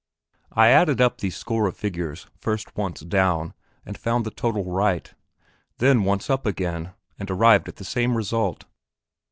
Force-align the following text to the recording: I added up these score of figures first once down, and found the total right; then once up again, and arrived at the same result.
I 0.53 0.69
added 0.69 0.99
up 0.99 1.19
these 1.19 1.35
score 1.37 1.67
of 1.67 1.77
figures 1.77 2.25
first 2.39 2.75
once 2.75 3.01
down, 3.01 3.53
and 3.85 3.95
found 3.95 4.25
the 4.25 4.31
total 4.31 4.63
right; 4.65 5.13
then 5.77 6.05
once 6.05 6.27
up 6.27 6.47
again, 6.47 6.93
and 7.19 7.29
arrived 7.29 7.67
at 7.67 7.75
the 7.75 7.83
same 7.85 8.17
result. 8.17 8.65